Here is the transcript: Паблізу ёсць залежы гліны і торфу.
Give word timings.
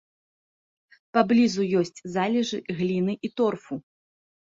Паблізу 1.17 1.63
ёсць 1.83 1.99
залежы 2.17 2.57
гліны 2.83 3.13
і 3.27 3.35
торфу. 3.39 3.73